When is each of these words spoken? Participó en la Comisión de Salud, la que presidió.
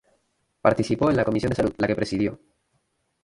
Participó 0.63 1.11
en 1.11 1.15
la 1.17 1.23
Comisión 1.23 1.51
de 1.51 1.57
Salud, 1.57 1.75
la 1.77 1.85
que 1.85 1.95
presidió. 1.95 2.39